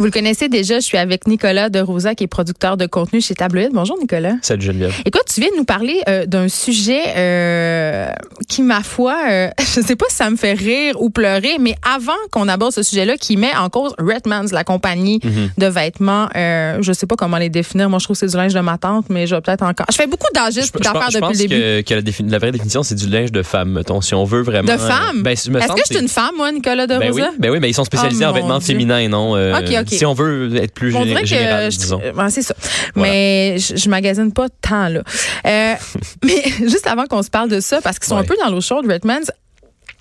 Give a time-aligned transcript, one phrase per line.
[0.00, 3.20] Vous le connaissez déjà, je suis avec Nicolas de Rosa, qui est producteur de contenu
[3.20, 3.68] chez Tabloïd.
[3.74, 4.32] Bonjour Nicolas.
[4.40, 4.94] Salut Geneviève.
[5.04, 8.08] Écoute, tu viens de nous parler euh, d'un sujet euh,
[8.48, 11.74] qui, ma foi, euh, je sais pas si ça me fait rire ou pleurer, mais
[11.86, 15.50] avant qu'on aborde ce sujet-là, qui met en cause Redmans, la compagnie Mhm.
[15.58, 17.90] de vêtements, euh, je sais pas comment les définir.
[17.90, 19.84] Moi, je trouve que c'est du linge de ma tante, mais je vais peut-être encore.
[19.90, 21.60] Je fais beaucoup d'agistes Je, d'affaires je depuis le début.
[21.60, 21.94] que, que
[22.24, 24.72] la, la vraie définition, c'est du linge de femme, mettons, si on veut vraiment.
[24.72, 25.22] De femme?
[25.22, 25.58] Ben, Est-ce que
[25.90, 28.24] je suis une femme, moi, Nicolas de Ben oui, ben oui, mais ils sont spécialisés
[28.26, 28.66] Oh, en vêtements Dieu.
[28.68, 29.36] féminins, non?
[29.36, 32.00] euh, Ok, Si on veut être plus On général, disons.
[32.00, 32.54] ouais, c'est ça.
[32.94, 33.10] Voilà.
[33.12, 35.02] Mais je, je magasine pas tant là.
[35.46, 35.74] Euh,
[36.24, 38.60] mais juste avant qu'on se parle de ça, parce qu'ils sont un peu dans l'eau
[38.60, 39.30] chaude, Redmans.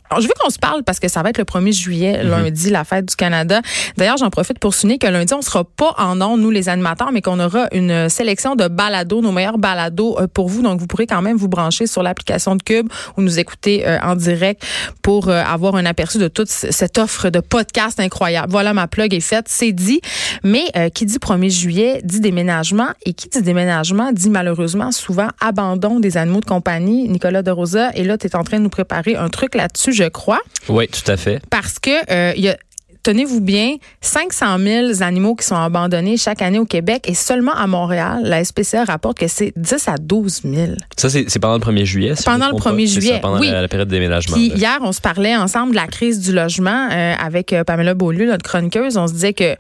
[0.10, 2.30] Alors, je veux qu'on se parle parce que ça va être le 1er juillet, Mhm.
[2.30, 3.62] lundi, la fête du Canada.
[3.98, 7.12] D'ailleurs, j'en profite pour souligner que lundi, on sera pas en ondes, nous, les animateurs,
[7.12, 10.62] mais qu'on aura une sélection de balados, nos meilleurs balados euh, pour vous.
[10.62, 14.00] Donc, vous pourrez quand même vous brancher sur l'application de Cube ou nous écouter euh,
[14.02, 14.64] en direct
[15.02, 18.48] pour euh, avoir un aperçu de toute cette offre de podcast incroyable.
[18.52, 20.02] Voilà, ma plug est faite, c'est dit.
[20.44, 25.28] Mais euh, qui dit 1er juillet dit déménagement et qui dit déménagement dit malheureusement souvent
[25.40, 27.08] abandon des animaux de compagnie.
[27.10, 29.94] Nicolas de Rosa, et là, tu es en train de nous préparer un truc là-dessus,
[30.04, 31.42] je crois, Oui, tout à fait.
[31.50, 32.58] parce que euh, y a
[33.02, 37.66] Tenez-vous bien, 500 000 animaux qui sont abandonnés chaque année au Québec et seulement à
[37.66, 40.72] Montréal, la SPCA rapporte que c'est 10 à 12 000.
[40.98, 42.16] Ça, c'est pendant le 1er juillet.
[42.18, 42.78] si Pendant le trompe 1er pas.
[42.80, 43.50] C'est juillet, ça, pendant oui.
[43.50, 44.36] la, la période de déménagement.
[44.36, 47.94] Puis hier, on se parlait ensemble de la crise du logement euh, avec euh, Pamela
[47.94, 48.98] Beaulieu, notre chroniqueuse.
[48.98, 49.56] On se disait que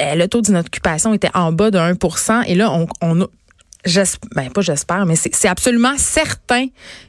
[0.00, 3.26] euh, le taux d'inoccupation était en bas de 1% Et là, on, on
[3.84, 6.66] j'espère, ben pas j'espère, mais c'est absolument certain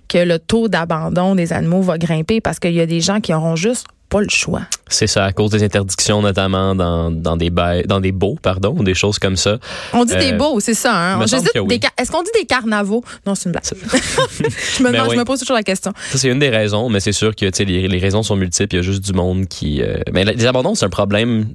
[0.08, 3.34] que le taux d'abandon des animaux va grimper parce qu'il y a des gens qui
[3.34, 4.62] auront juste pas le choix.
[4.88, 8.76] C'est ça, à cause des interdictions, notamment dans, dans des bails, dans des baux, pardon,
[8.78, 9.58] ou des choses comme ça.
[9.94, 10.94] On dit des Euh, beaux, c'est ça.
[11.16, 11.26] Hein?
[11.64, 11.80] oui.
[11.98, 13.04] Est-ce qu'on dit des carnavaux?
[13.26, 13.64] Non, c'est une blague.
[13.66, 15.92] je, me Ben je me pose toujours la question.
[16.12, 18.36] Ça, c'est une des raisons, mais c'est sûr que tu sais, les, les raisons sont
[18.36, 18.76] multiples.
[18.76, 19.82] Il y a juste du monde qui.
[19.82, 21.48] euh, Mais les abandons, c'est un problème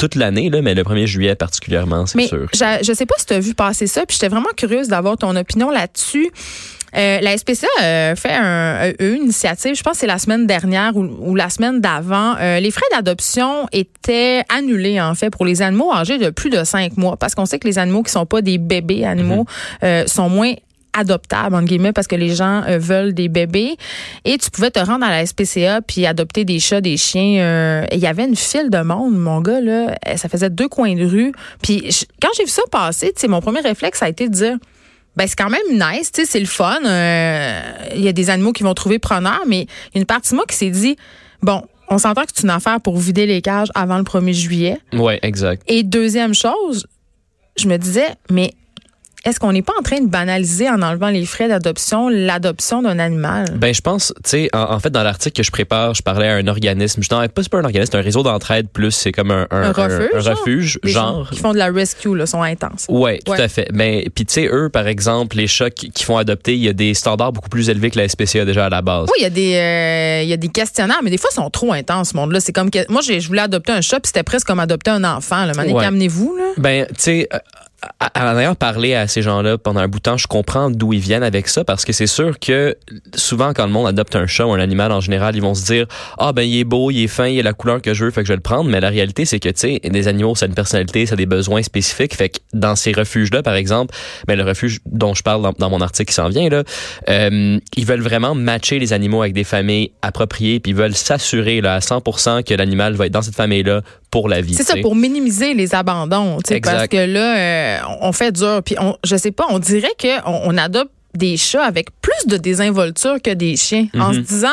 [0.00, 2.46] toute l'année, là, mais le 1er juillet particulièrement, c'est Mais sûr.
[2.54, 5.18] je, je sais pas si tu as vu passer ça, puis j'étais vraiment curieuse d'avoir
[5.18, 6.30] ton opinion là-dessus.
[6.96, 10.46] Euh, la SPCA euh, fait un, euh, une initiative, je pense que c'est la semaine
[10.46, 12.34] dernière ou, ou la semaine d'avant.
[12.40, 16.64] Euh, les frais d'adoption étaient annulés en fait pour les animaux âgés de plus de
[16.64, 19.44] cinq mois parce qu'on sait que les animaux qui sont pas des bébés animaux
[19.84, 20.54] euh, sont moins
[20.92, 23.76] adoptables entre guillemets parce que les gens euh, veulent des bébés
[24.24, 27.84] et tu pouvais te rendre à la SPCA puis adopter des chats des chiens euh,
[27.90, 30.68] et il y avait une file de monde mon gars là euh, ça faisait deux
[30.68, 33.98] coins de rue puis je- quand j'ai vu ça passer tu sais mon premier réflexe
[34.00, 34.56] ça a été de dire
[35.16, 36.78] ben c'est quand même nice, tu sais, c'est le fun.
[36.86, 37.60] euh,
[37.96, 40.30] Il y a des animaux qui vont trouver preneur, mais il y a une partie
[40.30, 40.96] de moi qui s'est dit,
[41.42, 44.78] bon, on s'entend que c'est une affaire pour vider les cages avant le 1er juillet.
[44.92, 45.62] Ouais, exact.
[45.66, 46.86] Et deuxième chose,
[47.56, 48.52] je me disais, mais
[49.24, 52.98] est-ce qu'on n'est pas en train de banaliser en enlevant les frais d'adoption l'adoption d'un
[52.98, 53.44] animal?
[53.56, 56.28] Ben, je pense, tu sais, en, en fait, dans l'article que je prépare, je parlais
[56.28, 57.02] à un organisme.
[57.02, 59.46] Je, non, pas, c'est pas un organisme, c'est un réseau d'entraide plus, c'est comme un,
[59.50, 60.38] Un refuge, un genre?
[60.38, 61.28] refuge, genre.
[61.30, 62.86] qui font de la rescue là, sont intenses.
[62.88, 63.40] Ouais, tout Ouais.
[63.40, 63.68] à fait.
[63.72, 66.72] Mais puis tu sais eux par exemple, les chats qui, font adopter, il y a
[66.72, 69.06] des standards beaucoup plus élevés que la SPCA déjà à la base.
[69.08, 71.34] Oui, il y a des euh, il y a des questionnaires, mais des fois ils
[71.36, 72.40] sont trop intenses ce monde-là.
[72.40, 75.04] C'est comme que moi je voulais adopter un chat, puis c'était presque comme adopter un
[75.04, 75.44] enfant.
[75.44, 75.84] Là, Ouais.
[75.84, 76.44] amenez-vous là?
[76.56, 77.28] Ben, tu sais,
[78.14, 81.00] en ayant parlé à ces gens-là pendant un bout de temps, je comprends d'où ils
[81.00, 82.76] viennent avec ça parce que c'est sûr que
[83.14, 85.64] souvent quand le monde adopte un chat ou un animal en général, ils vont se
[85.64, 85.86] dire
[86.18, 88.10] ah ben il est beau, il est fin, il a la couleur que je veux,
[88.10, 88.68] fait que je vais le prendre.
[88.68, 91.16] Mais la réalité c'est que tu sais, des animaux ça a une personnalité, ça a
[91.16, 92.14] des besoins spécifiques.
[92.14, 93.94] Fait que dans ces refuges-là, par exemple,
[94.26, 96.64] ben le refuge dont je parle dans, dans mon article qui s'en vient là,
[97.08, 101.60] euh, ils veulent vraiment matcher les animaux avec des familles appropriées, puis ils veulent s'assurer
[101.60, 104.54] là à 100% que l'animal va être dans cette famille-là pour la vie.
[104.54, 108.96] C'est ça pour minimiser les abandons, parce que là euh, on fait dur puis on
[109.04, 113.16] je sais pas, on dirait que on, on adopte des chats avec plus de désinvolture
[113.22, 114.24] que des chiens en se Mhm.
[114.24, 114.48] disant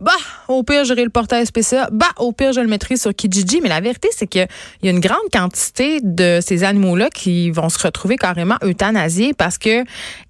[0.00, 0.12] bah
[0.48, 3.60] au pire j'irai le porter à SPCA, bah au pire je le mettrai sur Kijiji,
[3.62, 4.40] mais la vérité c'est que
[4.82, 8.56] il y a une grande quantité de ces animaux là qui vont se retrouver carrément
[8.62, 9.84] euthanasiés parce que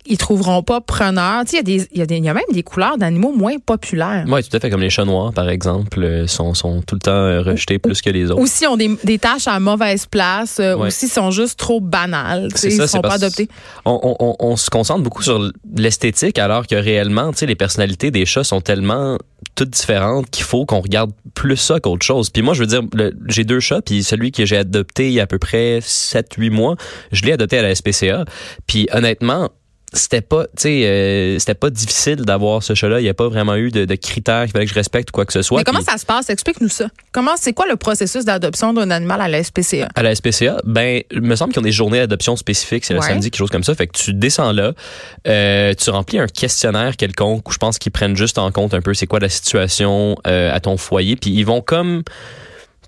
[0.09, 1.43] ils trouveront pas preneur.
[1.45, 2.63] Tu sais il y a des il y a des il y a même des
[2.63, 4.25] couleurs d'animaux moins populaires.
[4.29, 4.71] Oui, tout à fait.
[4.71, 8.01] Comme les chats noirs, par exemple, euh, sont, sont tout le temps euh, rejetés plus
[8.03, 8.41] que les autres.
[8.41, 10.87] Ou s'ils ont des, des tâches à mauvaise place, euh, Ouais.
[10.87, 13.49] ou s'ils sont juste trop banales, tu sais, ils ne sont pas adoptés.
[13.85, 17.55] On, on- on- on se concentre beaucoup sur l'esthétique, alors que réellement, tu sais, les
[17.55, 19.19] personnalités des chats sont tellement
[19.55, 22.31] toutes différentes qu'il faut qu'on regarde plus ça qu'autre chose.
[22.31, 22.83] Puis moi, je veux dire,
[23.29, 26.51] j'ai deux chats, puis celui que j'ai adopté il y a à peu près 7-8
[26.51, 26.77] mois,
[27.13, 28.25] je l'ai adopté à la SPCA.
[28.67, 29.51] Puis honnêtement,
[29.99, 33.01] c'était pas, tu sais, euh, c'était pas difficile d'avoir ce chat-là.
[33.01, 35.13] Il n'y a pas vraiment eu de, de critères qu'il fallait que je respecte ou
[35.13, 35.59] quoi que ce soit.
[35.59, 36.31] Mais comment Puis- ça se passe?
[36.31, 36.87] Explique-nous ça.
[37.13, 39.89] Comment, c'est quoi le processus d'adoption d'un animal à la SPCA?
[39.95, 43.01] À la SPCA, ben, il me semble qu'ils ont des journées d'adoption spécifiques, c'est le
[43.01, 43.07] Ouais.
[43.09, 43.75] samedi, quelque chose comme ça.
[43.75, 44.73] Fait que tu descends là,
[45.27, 48.81] euh, tu remplis un questionnaire quelconque où je pense qu'ils prennent juste en compte un
[48.81, 52.03] peu c'est quoi la situation euh, à ton foyer, puis ils vont comme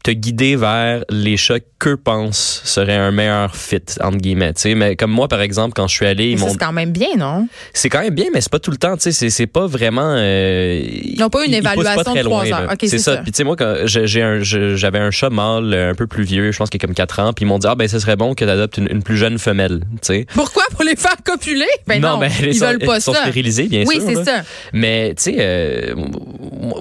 [0.03, 4.53] te guider vers les chats qu'eux pensent serait un meilleur fit entre guillemets.
[4.57, 6.49] sais Mais comme moi, par exemple, quand je suis allé, ils m'ont.
[6.49, 7.49] C'est quand même bien, non?
[7.73, 8.97] C'est quand même bien, mais c'est pas tout le temps.
[8.97, 10.15] Tu sais, c'est pas vraiment.
[10.17, 12.73] Euh, ils n'ont pas une évaluation de trois heures.
[12.81, 13.19] c'est ça.
[13.19, 13.57] Puis tu sais, moi,
[13.87, 17.33] j'avais un chat mâle un peu plus vieux, je pense qu'il a comme 4 ans,
[17.33, 19.39] puis ils m'ont dit ah ben ce serait bon que tu adoptes une, plus jeune
[19.39, 19.81] femelle.
[19.81, 20.27] Tu sais.
[20.35, 20.65] Pourquoi?
[20.71, 21.67] Pour les faire copuler?
[21.87, 23.13] Ben non, ben, ils veulent pas ils ça.
[23.13, 23.89] Sont stérilisés, bien sûr.
[23.89, 24.43] Oui, c'est ça.
[24.73, 25.95] Mais tu sais, euh,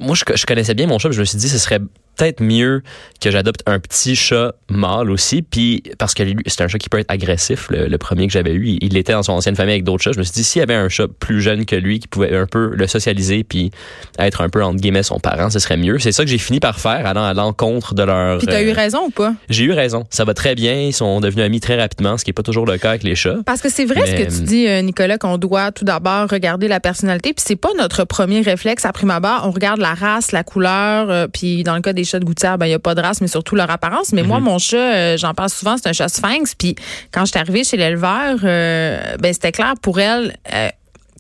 [0.02, 1.80] moi je, je connaissais bien mon chat, je me suis dit ce serait
[2.18, 2.82] peut-être mieux
[3.22, 7.00] que j'adopte un petit chat mâle aussi, puis parce que c'est un chat qui peut
[7.00, 7.68] être agressif.
[7.70, 10.12] Le, premier que j'avais eu, il, était dans son ancienne famille avec d'autres chats.
[10.12, 12.36] Je me suis dit, s'il y avait un chat plus jeune que lui qui pouvait
[12.36, 13.72] un peu le socialiser puis
[14.20, 16.00] être un peu entre guillemets son parent, ce serait mieux.
[16.00, 18.38] C'est ça que j'ai fini par faire, allant à l'encontre de leur.
[18.38, 19.34] Puis t'as eu euh, raison ou pas?
[19.50, 20.06] J'ai eu raison.
[20.10, 20.74] Ça va très bien.
[20.82, 23.16] Ils sont devenus amis très rapidement, ce qui est pas toujours le cas avec les
[23.16, 23.38] chats.
[23.46, 26.68] Parce que c'est vrai ce que tu dis, euh, Nicolas, qu'on doit tout d'abord regarder
[26.68, 29.42] la personnalité, puis c'est pas notre premier réflexe à prime abord.
[29.44, 32.58] On regarde la race, la couleur, euh, puis dans le cas des chats de gouttière,
[32.58, 34.14] ben il y a pas de race, mais surtout leur apparence.
[34.14, 34.46] Mais moi, mhm.
[34.46, 36.56] mon chat, euh, j'en parle souvent, c'est un chat sphinx.
[36.56, 36.76] Puis
[37.12, 40.36] quand je suis arrivée chez l'éleveur, euh, ben c'était clair pour elle.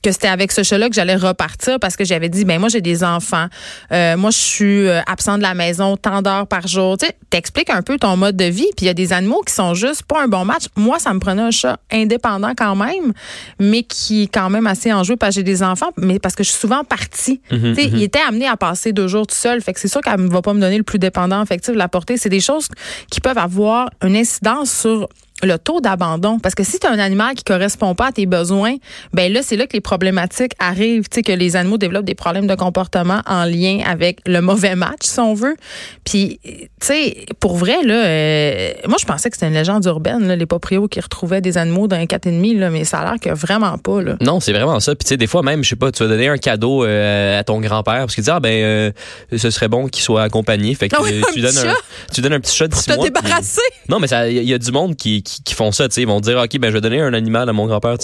[0.08, 2.80] Que c'était avec ce chat-là que j'allais repartir parce que j'avais dit ben moi j'ai
[2.80, 3.48] des enfants,
[3.92, 6.98] euh, moi je suis euh, absent de la maison tant d'heures par jour.
[6.98, 8.70] Tu sais, t'expliques un peu ton mode de vie.
[8.78, 10.68] Puis il y a des animaux qui sont juste pas un bon match.
[10.78, 13.12] Moi ça me prenait un chat indépendant quand même,
[13.60, 16.44] mais qui est quand même assez enjoué parce que j'ai des enfants, mais parce que
[16.46, 17.42] je suis souvent partie.
[17.52, 17.98] Mhm, tu sais, mhm.
[17.98, 19.62] il était amené à passer deux jours tout seul.
[19.62, 21.78] Fait que c'est sûr qu'elle ne va pas me donner le plus dépendant affectif de
[21.78, 22.16] la portée.
[22.16, 22.70] C'est des choses
[23.12, 25.10] qui peuvent avoir une incidence sur
[25.44, 26.40] le taux d'abandon.
[26.40, 28.76] Parce que si tu as un animal qui correspond pas à tes besoins,
[29.14, 32.16] ben là, c'est là que les problématiques arrivent, tu sais, que les animaux développent des
[32.16, 35.56] problèmes de comportement en lien avec le mauvais match, si on veut.
[36.04, 40.28] Puis, tu sais, pour vrai, là, euh, moi, je pensais que c'était une légende urbaine,
[40.28, 43.20] là, les proprios qui retrouvaient des animaux quatre et demi, là, mais ça a l'air
[43.20, 44.16] que vraiment pas, là.
[44.22, 44.96] Non, c'est vraiment ça.
[44.96, 47.40] Puis, tu sais, des fois, même, je sais pas, tu vas donner un cadeau euh,
[47.40, 48.92] à ton grand-père parce qu'il dit, ah, ben, euh,
[49.36, 50.74] ce serait bon qu'il soit accompagné.
[50.76, 51.74] Fait que ah tu, donnes un,
[52.14, 53.06] tu donnes un petit chat de six mois.
[53.06, 53.62] débarrasser.
[53.90, 56.20] Non, mais il y, a du monde qui qui, font ça, tu sais, ils vont
[56.20, 57.98] dire, OK, ben, je vais donner un animal à mon grand-père,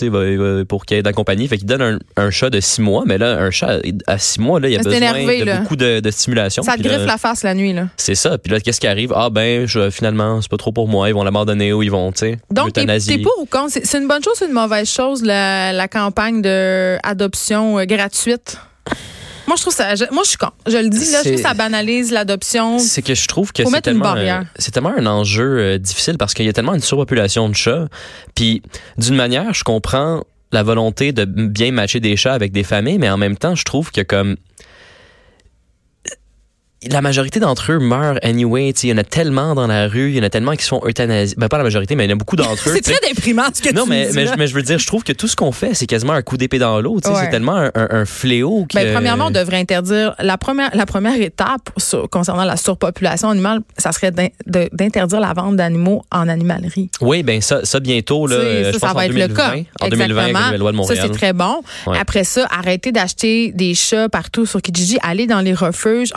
[0.67, 1.47] pour qu'il ait d'accompagner.
[1.47, 4.39] Fait qu'il donne un, un, chat de six mois, mais là, un chat à six
[4.39, 6.63] mois, là, il y a besoin de beaucoup de, de, stimulation.
[6.63, 7.87] Ça te griffe la face la nuit, là.
[7.97, 8.37] C'est ça.
[8.37, 9.13] Puis là, qu'est-ce qui arrive?
[9.15, 12.11] Ah, ben, je, finalement, c'est pas trop pour moi, ils vont l'abandonner ou ils vont,
[12.11, 12.85] tu sais, Donc, t'es
[13.19, 13.79] pour ou contre?
[13.83, 18.57] C'est une bonne chose ou une mauvaise chose, la, la campagne d'adoption euh, gratuite?
[19.47, 19.93] Moi, je trouve ça.
[20.11, 20.49] moi, je suis con.
[20.67, 22.79] Je le dis, là, je trouve ça banalise l'adoption.
[22.79, 24.15] C'est que je trouve que c'est tellement,
[24.57, 27.87] c'est tellement un enjeu euh, difficile parce qu'il y a tellement une surpopulation de chats.
[28.35, 28.61] Puis,
[28.97, 33.09] d'une manière, je comprends la volonté de bien matcher des chats avec des familles, mais
[33.09, 34.37] en même temps, je trouve que comme
[36.89, 38.69] la majorité d'entre eux meurent anyway.
[38.69, 40.81] Il y en a tellement dans la rue, il y en a tellement qui sont
[40.85, 41.35] euthanasiés.
[41.38, 42.74] Ben, pas la majorité, mais il y en a beaucoup d'entre eux.
[42.75, 44.15] c'est très déprimant ce que non, tu mais, dis.
[44.15, 46.21] Mais, mais, je veux dire, je trouve que tout ce qu'on fait, c'est quasiment un
[46.21, 47.00] coup d'épée dans l'eau.
[47.03, 48.65] C'est tellement un, un, fléau.
[48.69, 48.75] Que...
[48.75, 50.15] Ben, premièrement, on devrait interdire.
[50.19, 51.69] La première, la première étape
[52.12, 54.12] concernant la surpopulation animale, ça serait
[54.45, 56.89] d'interdire la vente d'animaux en animalerie.
[57.01, 58.27] Oui, ben ça, ça bientôt.
[58.27, 59.53] Là, je ça va être le cas.
[59.81, 60.97] En 2020, la loi de Montréal.
[60.97, 61.62] Ça, c'est très bon.
[62.00, 64.97] Après ça, arrêtez d'acheter des chats partout sur Kijiji.
[65.01, 66.12] Allez dans les refuges.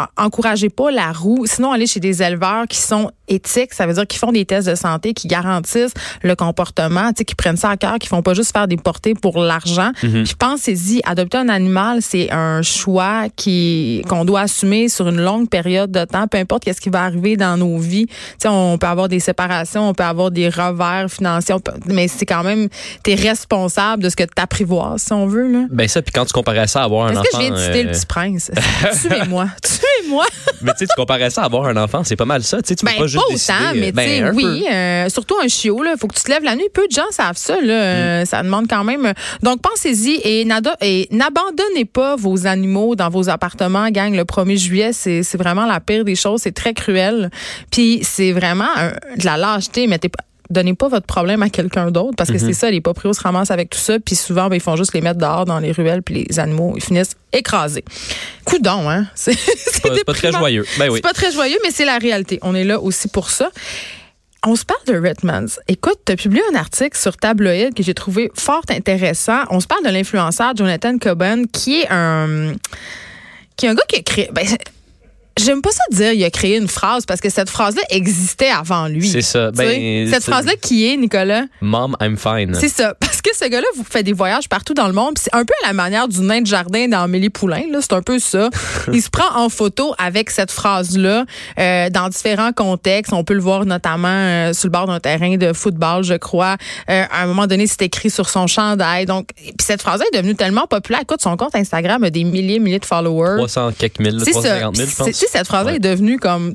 [0.57, 1.45] Encouragez pas la roue.
[1.45, 4.69] Sinon aller chez des éleveurs qui sont éthiques, ça veut dire qu'ils font des tests
[4.69, 8.23] de santé, qui garantissent le comportement, tu sais, qui prennent ça à cœur, qui font
[8.23, 9.91] pas juste faire des portées pour l'argent.
[10.03, 10.25] Mhm.
[10.25, 15.49] Puis pensez-y, adopter un animal, c'est un choix qui qu'on doit assumer sur une longue
[15.49, 18.07] période de temps, peu importe qu'est-ce qui va arriver dans nos vies.
[18.07, 21.55] Tu sais, on peut avoir des séparations, on peut avoir des revers financiers,
[21.87, 22.69] mais c'est quand même
[23.03, 25.67] t'es responsable de ce que tu apprivoises, si on veut là.
[25.71, 27.23] Ben ça, puis quand tu comparais ça à avoir un enfant.
[27.23, 28.51] Est-ce que je viens de citer le euh, petit prince?
[29.03, 30.27] Tuez-moi, tuez-moi.
[30.63, 32.63] mais tu sais, tu comparais ça à avoir un enfant, c'est pas mal ça.
[32.63, 35.99] Tu sais, tu ben, pas juste autant, mais ben, oui, euh, surtout un chiot, il
[35.99, 36.69] faut que tu te lèves la nuit.
[36.73, 37.61] Peu de gens savent ça.
[37.61, 38.27] Là, mm.
[38.27, 39.13] Ça demande quand même.
[39.43, 44.93] Donc, pensez-y et, n'abandonnez pas vos animaux dans vos appartements, gang, le 1er juillet.
[44.93, 46.43] C'est vraiment la pire des choses.
[46.43, 47.31] C'est très cruel.
[47.71, 48.75] Puis, c'est vraiment
[49.17, 49.87] de la lâcheté.
[49.87, 50.21] Mettez pas
[50.51, 52.47] donnez pas votre problème à quelqu'un d'autre parce que mm-hmm.
[52.47, 54.95] c'est ça les proprios se ramassent avec tout ça puis souvent ben, ils font juste
[54.95, 57.85] les mettre dehors dans les ruelles puis les animaux ils finissent écrasés.
[58.45, 59.37] Coudon hein, c'est
[60.05, 60.65] pas, très joyeux.
[60.79, 60.97] Ben oui.
[60.97, 62.39] C'est pas très joyeux mais c'est la réalité.
[62.43, 63.51] On est là aussi pour ça.
[64.45, 65.59] On se parle de Redmans.
[65.67, 69.41] Écoute, tu as publié un article sur Tabloïd que j'ai trouvé fort intéressant.
[69.51, 72.53] On se parle de l'influenceur Jonathan Coben qui est un
[73.57, 74.47] qui est un gars qui a créé ben,
[75.39, 78.89] J'aime pas ça dire il a créé une phrase parce que cette phrase-là existait avant
[78.89, 79.07] lui.
[79.07, 79.51] C'est ça.
[79.51, 81.43] Ben, cette phrase-là qui est, Nicolas?
[81.61, 82.55] Mom, I'm fine.
[82.55, 82.95] C'est ça.
[82.99, 85.19] Parce que ce gars-là vous fait des voyages partout dans le monde.
[85.19, 87.65] C'est un peu à la manière du nain de jardin dans Mélie Poulain.
[87.83, 88.49] C'est un peu ça.
[88.93, 91.27] il se prend en photo avec cette phrase-là
[91.59, 93.13] euh, dans différents contextes.
[93.13, 96.57] On peut le voir notamment euh, sur le bord d'un terrain de football, je crois.
[96.89, 99.05] Euh, à un moment donné, c'est écrit sur son chandail.
[99.05, 101.03] Donc, puis cette phrase-là est devenue tellement populaire.
[101.03, 103.37] Écoute, son compte Instagram a des milliers, milliers de followers.
[103.37, 106.55] 300 quelques mille, 350 000, je pense cette phrase-là est devenue comme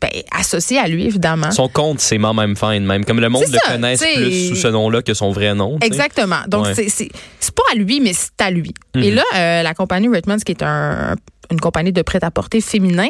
[0.00, 1.50] ben, associé à lui, évidemment.
[1.50, 3.04] Son compte, c'est Mom Fine, même.
[3.04, 5.76] Comme le monde le connaisse plus sous ce nom-là que son vrai nom.
[5.78, 5.86] t'sais.
[5.88, 6.36] Exactement.
[6.46, 6.88] Donc, Ouais.
[6.88, 7.08] c'est-
[7.56, 8.72] pas à lui, mais c'est à lui.
[8.94, 9.16] Et Mhm.
[9.16, 11.16] là, euh, la compagnie Redmond, qui est un-
[11.50, 13.08] une compagnie de prêt-à-porter féminin,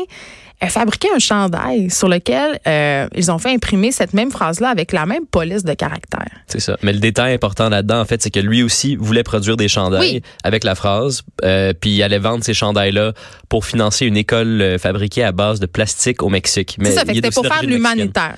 [0.67, 5.07] fabriqué un chandail sur lequel euh, ils ont fait imprimer cette même phrase-là avec la
[5.07, 6.27] même police de caractère.
[6.49, 6.77] C'est ça.
[6.83, 10.15] Mais le détail important là-dedans, en fait, c'est que lui aussi voulait produire des chandails
[10.15, 10.23] Oui.
[10.43, 13.13] avec la phrase, euh, puis il allait vendre ces chandails-là
[13.49, 16.77] pour financer une école euh, fabriquée à base de plastique au Mexique.
[16.79, 18.35] Mais C'est ça, il c'était pour faire de l'humanitaire.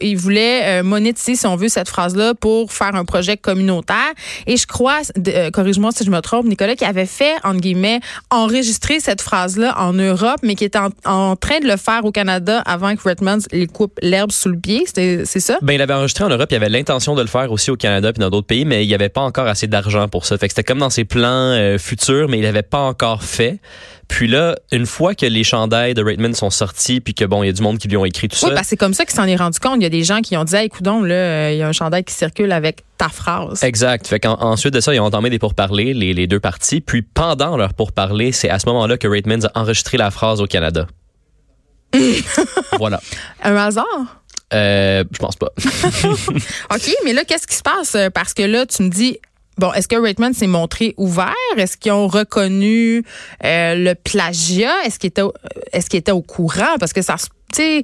[0.00, 4.12] Ils voulaient euh, monétiser, si on veut, cette phrase-là pour faire un projet communautaire.
[4.46, 8.00] Et je crois, euh, corrige-moi si je me trompe, Nicolas, qui avait fait, entre guillemets,
[8.30, 12.12] enregistrer cette phrase-là en Europe, mais qui était en, en train de le faire au
[12.12, 14.84] Canada avant que Redmond les coupe l'herbe sous le pied.
[14.86, 15.58] C'est ça?
[15.62, 18.12] Ben, il avait enregistré en Europe, il avait l'intention de le faire aussi au Canada
[18.12, 20.36] puis dans d'autres pays, mais il n'y avait pas encore assez d'argent pour ça.
[20.38, 23.58] Fait que c'était comme dans ses plans euh, futurs, mais il n'avait pas encore fait.
[24.08, 27.46] Puis là, une fois que les chandails de Raitman sont sortis, puis que bon, il
[27.46, 28.60] y a du monde qui lui ont écrit tout Oui, ça.
[28.60, 29.76] que c'est comme ça qu'il s'en est rendu compte.
[29.76, 31.68] Il y a des gens qui ont dit, hey, coudonc, là, euh, il y a
[31.68, 33.64] un chandail qui circule avec ta phrase.
[33.64, 34.06] Exact.
[34.06, 36.82] Fait qu'ensuite de ça, ils ont entamé des pourparlers, les, les deux parties.
[36.82, 40.46] Puis pendant leur pourparlers, c'est à ce moment-là que Raitmans a enregistré la phrase au
[40.46, 40.86] Canada.
[42.78, 43.00] voilà.
[43.42, 44.22] Un hasard?
[44.54, 45.48] Euh, je pense pas.
[46.74, 47.96] OK, mais là, qu'est-ce qui se passe?
[48.14, 49.18] Parce que là, tu me dis,
[49.58, 51.32] bon, est-ce que Raitman s'est montré ouvert?
[51.56, 53.02] Est-ce qu'ils ont reconnu
[53.44, 54.72] euh, le plagiat?
[54.84, 56.76] Est-ce qu'ils étaient, au- euh, est-ce qu'ils étaient au courant?
[56.78, 57.26] Parce que ça se.
[57.54, 57.82] Tu sais,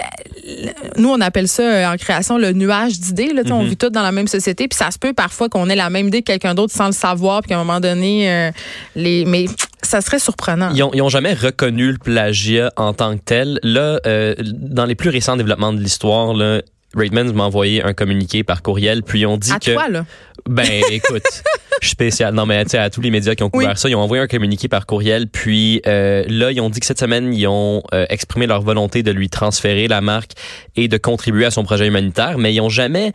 [0.00, 3.34] euh, nous, on appelle ça en création le nuage d'idées.
[3.34, 4.68] Là, On vit tous dans la même société.
[4.68, 6.92] Puis ça se peut parfois qu'on ait la même idée que quelqu'un d'autre sans le
[6.92, 7.42] savoir.
[7.42, 8.50] Puis qu'à un moment donné, euh,
[8.96, 9.26] les.
[9.26, 9.44] Mais
[9.92, 10.70] ça serait surprenant.
[10.74, 13.60] Ils ont, ils ont jamais reconnu le plagiat en tant que tel.
[13.62, 16.62] Là, euh, dans les plus récents développements de l'histoire, là,
[16.96, 20.06] Raitmans m'a envoyé un communiqué par courriel, puis ils ont dit à que toi, là.
[20.48, 21.22] Ben, écoute,
[21.82, 22.32] je suis spécial.
[22.32, 23.76] Non, mais tu sais, à tous les médias qui ont couvert Oui.
[23.76, 25.28] ça, ils ont envoyé un communiqué par courriel.
[25.28, 29.02] Puis euh, là, ils ont dit que cette semaine, ils ont euh, exprimé leur volonté
[29.02, 30.32] de lui transférer la marque
[30.74, 33.12] et de contribuer à son projet humanitaire, mais ils ont jamais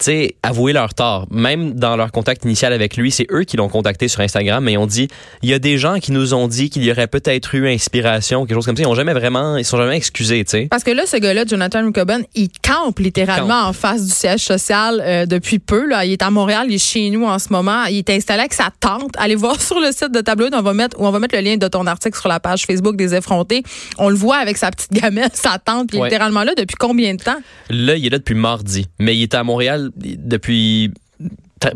[0.00, 1.26] sais, avoué leur tort.
[1.30, 4.72] Même dans leur contact initial avec lui, c'est eux qui l'ont contacté sur Instagram, mais
[4.72, 5.08] ils ont dit,
[5.42, 8.46] il y a des gens qui nous ont dit qu'il y aurait peut-être eu inspiration,
[8.46, 8.82] quelque chose comme ça.
[8.82, 10.68] Ils ont jamais vraiment, ils sont jamais excusés, tu sais.
[10.70, 15.02] Parce que là, ce gars-là, Jonathan Ricobin, il campe littéralement en face du siège social
[15.04, 15.86] euh, depuis peu.
[15.86, 16.04] Là.
[16.04, 17.84] Il est à Montréal, il est chez nous en ce moment.
[17.86, 19.12] Il est installé avec sa tante.
[19.18, 21.42] Allez voir sur le site de Tableau, on va mettre, où on va mettre le
[21.42, 23.62] lien de ton article sur la page Facebook des effrontés.
[23.98, 26.08] On le voit avec sa petite gamelle, sa tante, puis il est Ouais.
[26.08, 27.36] littéralement là depuis combien de temps?
[27.68, 30.92] Là, il est là depuis mardi, mais il était à Montréal depuis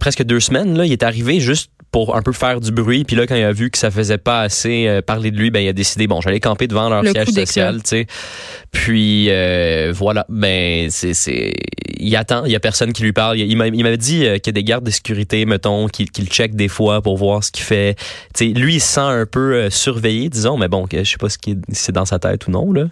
[0.00, 0.80] presque deux semaines.
[0.84, 3.04] Il est arrivé juste pour un peu faire du bruit.
[3.04, 5.52] Puis là, quand il a vu que ça faisait pas assez euh, parler de lui,
[5.52, 8.06] ben il a décidé bon, j'allais camper devant leur Le siège social, tu sais.
[8.72, 11.52] Puis euh, voilà, ben c'est c'est
[12.00, 13.38] il attend, il y a personne qui lui parle.
[13.38, 15.86] Il, il m'a- il m'avait dit euh, qu'il y a des gardes de sécurité, mettons,
[15.86, 17.94] qui, qui le checkent des fois pour voir ce qu'il fait.
[18.34, 21.16] Tu sais, lui, il se sent un peu surveillé, disons, mais bon, que je sais
[21.16, 22.86] pas ce qui c'est dans sa tête ou non là.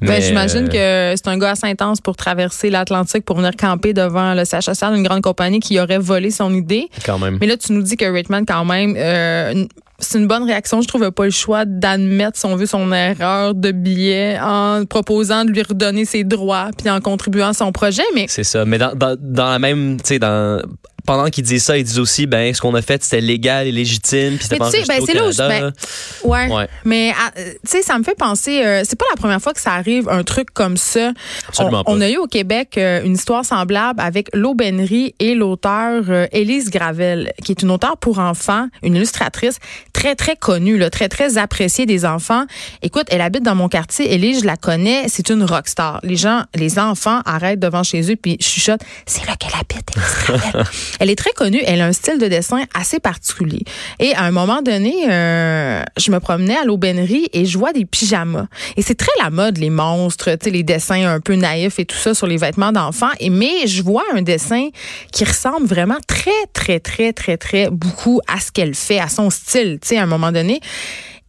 [0.00, 4.32] Ben, J'imagine que c'est un gars assez intense pour traverser l'Atlantique pour venir camper devant
[4.32, 6.88] le siège social d'une grande compagnie qui aurait volé son idée.
[7.04, 7.36] quand même.
[7.42, 8.06] Mais là, tu nous dis que
[8.46, 9.64] Quand même, euh,
[9.98, 10.80] c'est une bonne réaction.
[10.80, 15.44] Je trouve pas le choix d'admettre, si on veut, son erreur de billet en proposant
[15.44, 18.04] de lui redonner ses droits puis en contribuant à son projet.
[18.14, 18.64] Mais C'est ça.
[18.64, 20.62] Mais dans, dans, dans la même, tu sais, dans
[21.08, 23.72] pendant qu'ils disent ça, ils disent aussi, ben, ce qu'on a fait, c'était légal et
[23.72, 26.52] légitime, puis c'était Mais pas tu sais, ben, c'est là où je- ouais.
[26.52, 26.68] Ouais.
[26.84, 28.62] Mais ah, euh, tu sais, ça me fait penser.
[28.62, 31.12] euh, c'est pas la première fois que ça arrive un truc comme ça.
[31.48, 31.90] Absolument on, pas.
[31.92, 36.68] on a eu au Québec euh, une histoire semblable avec l'aubainerie et l'auteur euh, Élise
[36.68, 39.60] Gravel, qui est une auteure pour enfants, une illustratrice
[39.94, 42.44] très très connue, là, très très appréciée des enfants.
[42.82, 44.12] Écoute, elle habite dans mon quartier.
[44.12, 45.08] Élise, je la connais.
[45.08, 46.00] C'est une rockstar.
[46.02, 48.82] Les gens, les enfants arrêtent devant chez eux puis chuchotent.
[49.06, 49.88] C'est là qu'elle habite.
[49.96, 50.66] Élise Gravel.
[50.98, 51.60] Elle est très connue.
[51.66, 53.62] Elle a un style de dessin assez particulier.
[53.98, 57.84] Et à un moment donné, euh, je me promenais à l'aubainerie et je vois des
[57.84, 58.46] pyjamas.
[58.76, 62.14] Et c'est très la mode, les monstres, les dessins un peu naïfs et tout ça
[62.14, 63.10] sur les vêtements d'enfants.
[63.20, 64.68] Et mais je vois un dessin
[65.12, 69.30] qui ressemble vraiment très, très, très, très, très beaucoup à ce qu'elle fait, à son
[69.30, 70.60] style, tu sais, à un moment donné.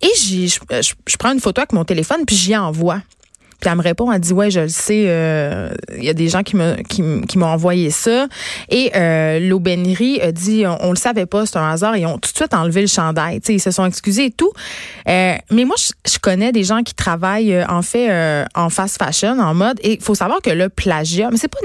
[0.01, 0.47] Et je-
[1.07, 3.01] je prends une photo avec mon téléphone puis j'y envoie.
[3.59, 6.29] Puis elle me répond, elle dit ouais, je le sais, euh, il y a des
[6.29, 8.27] gens qui me qui, qui m'ont envoyé ça.
[8.69, 9.39] Et euh,
[10.21, 12.81] a dit, on, le savait pas, c'est un hasard, ils ont tout de suite enlevé
[12.81, 13.39] le chandail.
[13.41, 14.51] Tu sais, ils se sont excusés et tout.
[15.07, 18.97] Euh, mais moi, je, connais des gens qui travaillent euh, en fait euh, en fast
[18.97, 19.79] fashion, en mode.
[19.83, 21.59] Et il faut savoir que le plagiat, mais c'est pas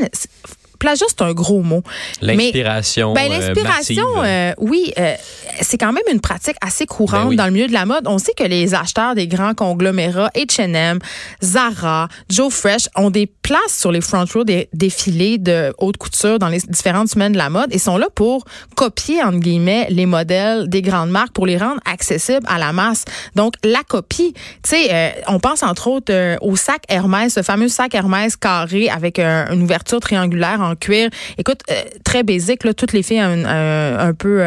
[0.85, 1.83] plagiat, c'est un gros mot.
[2.21, 3.15] L'inspiration.
[3.15, 5.15] ben, euh, l'inspiration, euh, oui, euh,
[5.63, 7.37] c'est quand même une pratique assez courante Ben oui.
[7.37, 8.07] dans le milieu de la mode.
[8.07, 10.99] On sait que les acheteurs des grands conglomérats, H&M,
[11.43, 16.39] Zara, Joe Fresh, ont des place sur les front row des défilés de haute couture
[16.39, 20.07] dans les différentes semaines de la mode et sont là pour copier, entre guillemets, les
[20.07, 23.05] modèles des grandes marques pour les rendre accessibles à la masse.
[23.35, 27.69] Donc, la copie, tu sais, euh, on pense entre autres au sac Hermès, ce fameux
[27.69, 31.11] sac Hermès carré avec une ouverture triangulaire en cuir.
[31.39, 31.61] Écoute,
[32.05, 33.45] très basique, là, toutes les filles un,
[33.99, 34.43] un, peu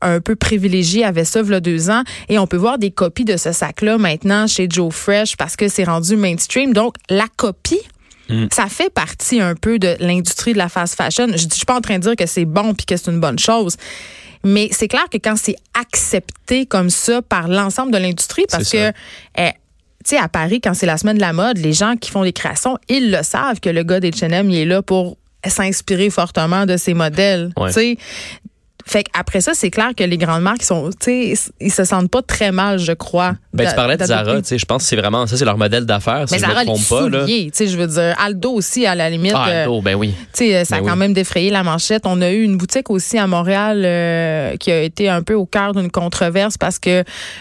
[0.00, 2.02] un peu privilégiées avaient ça, il y a deux ans.
[2.28, 5.68] Et on peut voir des copies de ce sac-là maintenant chez Joe Fresh parce que
[5.68, 6.72] c'est rendu mainstream.
[6.72, 7.80] Donc, la copie,
[8.28, 8.46] mm.
[8.52, 11.28] Ça fait partie un peu de l'industrie de la fast fashion.
[11.34, 13.20] Je ne suis pas en train de dire que c'est bon puis que c'est une
[13.20, 13.76] bonne chose.
[14.44, 18.90] Mais c'est clair que quand c'est accepté comme ça par l'ensemble de l'industrie, parce que
[19.38, 19.50] eh,
[20.04, 22.22] tu sais, à Paris, quand c'est la semaine de la mode, les gens qui font
[22.22, 25.16] les créations, ils le savent que le gars d'H&M, il est là pour
[25.48, 27.52] s'inspirer fortement de ces modèles.
[27.66, 27.96] Tu sais,
[28.86, 32.52] fait après ça, c'est clair que les grandes marques sont, ils se sentent pas très
[32.52, 33.34] mal, je crois.
[33.52, 35.58] Ben, tu parlais de Zara, tu sais, je pense que c'est vraiment ça, c'est leur
[35.58, 36.28] modèle d'affaires.
[36.28, 37.26] Si Mais Zara, me pas, là.
[37.26, 39.34] tu sais, je veux dire, Aldo aussi, à la limite.
[39.34, 40.14] Ah, Aldo, ben oui.
[40.32, 42.02] Tu sais, ça a ben quand même défrayé la manchette.
[42.06, 45.46] On a eu une boutique aussi à Montréal euh, qui a été un peu au
[45.46, 47.00] cœur d'une controverse parce que,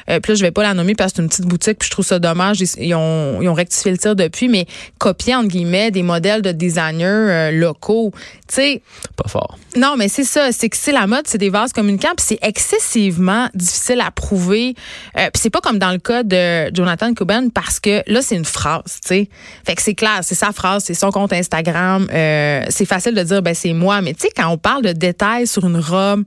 [0.09, 1.87] euh, puis là, je vais pas la nommer parce que c'est une petite boutique, puis
[1.87, 2.61] je trouve ça dommage.
[2.77, 4.65] Ils, ont, ils ont rectifié le tir depuis, mais
[4.97, 8.11] copier, entre guillemets, des modèles de designers euh, locaux.
[8.47, 8.81] Tu sais.
[9.15, 9.57] Pas fort.
[9.75, 10.51] Non, mais c'est ça.
[10.51, 14.75] C'est que c'est la mode, c'est des vases communicants c'est excessivement difficile à prouver.
[15.17, 18.35] Euh, puis c'est pas comme dans le cas de Jonathan Coben parce que là c'est
[18.35, 19.29] une phrase, tu sais.
[19.65, 22.07] Fait que c'est clair, c'est sa phrase, c'est son compte Instagram.
[22.11, 24.91] Euh, c'est facile de dire ben c'est moi, mais tu sais quand on parle de
[24.91, 26.23] détails sur une robe,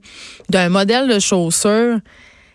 [0.49, 1.99] d'un modèle de chaussure,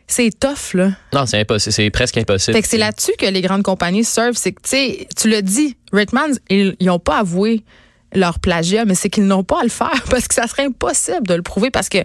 [0.06, 0.90] c'est tough, là.
[1.12, 1.72] Non, c'est impossible.
[1.72, 2.56] C'est presque impossible.
[2.56, 4.36] Fait que c'est là-dessus que les grandes compagnies surfent.
[4.36, 7.62] C'est que, tu sais, tu le dis, Redmans, ils n'ont pas avoué
[8.14, 11.26] leur plagiat, mais c'est qu'ils n'ont pas à le faire parce que ça serait impossible
[11.26, 11.98] de le prouver parce que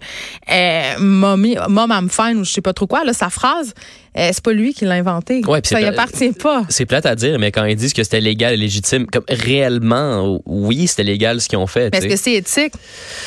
[0.51, 3.73] euh, Mommy, Mom I'm fine ou je sais pas trop quoi, là, sa phrase,
[4.17, 5.41] euh, c'est pas lui qui l'a inventé.
[5.45, 6.63] Ouais, ça y appartient pas.
[6.69, 10.39] C'est plate à dire, mais quand ils disent que c'était légal et légitime, comme réellement,
[10.45, 11.93] oui, c'était légal ce qu'ils ont fait.
[11.93, 12.73] Est-ce que c'est éthique?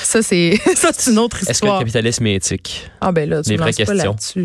[0.02, 0.58] Ça, c'est
[1.08, 1.50] une autre histoire.
[1.50, 2.90] Est-ce que le capitalisme est éthique?
[3.00, 4.16] Ah ben là, tu vraies questions.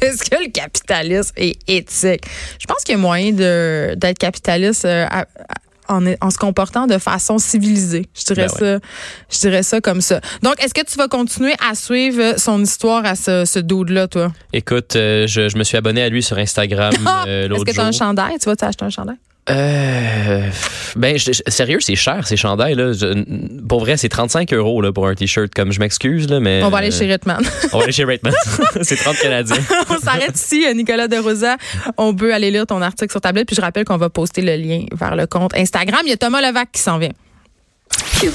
[0.00, 2.24] Est-ce que le capitalisme est éthique?
[2.58, 5.26] Je pense qu'il y a moyen d'être capitaliste euh, à,
[5.88, 8.06] en, se comportant de façon civilisée.
[8.14, 8.86] Je dirais ben ça.
[9.30, 10.20] Je dirais ça comme ça.
[10.42, 14.32] Donc, est-ce que tu vas continuer à suivre son histoire à ce, ce dude-là, toi?
[14.52, 16.92] Écoute, euh, je, je, me suis abonné à lui sur Instagram
[17.26, 17.56] euh, l'autre jour.
[17.56, 18.38] Est-ce que tu as un chandail?
[18.38, 19.16] Tu vas t'acheter un chandail?
[19.50, 20.50] Euh,
[20.96, 22.92] ben, sérieux, c'est cher ces chandails là.
[23.68, 25.52] pour vrai, c'est 35 euros là pour un t-shirt.
[25.54, 27.40] Comme je m'excuse là, mais on va aller chez Redman.
[27.72, 28.32] on va aller chez Redman.
[28.82, 29.56] c'est 30 canadiens.
[29.90, 31.56] on s'arrête ici, Nicolas De Rosa.
[31.96, 33.46] On peut aller lire ton article sur tablette.
[33.46, 36.00] Puis je rappelle qu'on va poster le lien vers le compte Instagram.
[36.04, 37.12] Il y a Thomas Levac qui s'en vient.